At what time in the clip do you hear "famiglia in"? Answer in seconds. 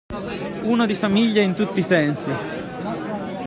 0.95-1.53